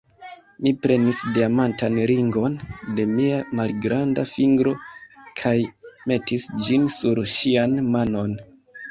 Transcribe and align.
Mi 0.65 0.71
prenis 0.83 1.17
diamantan 1.33 1.97
ringon 2.11 2.55
de 2.99 3.03
mia 3.09 3.41
malgranda 3.59 4.23
fingro 4.31 4.73
kaj 5.41 5.51
metis 6.13 6.47
ĝin 6.69 6.87
sur 6.95 7.21
ŝian 7.35 7.77
manon. 7.97 8.33